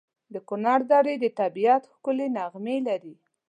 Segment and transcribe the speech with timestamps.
[0.33, 3.15] د کنړ درې د طبیعت ښکلي نغمې لري.